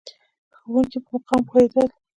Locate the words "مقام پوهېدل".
1.15-1.87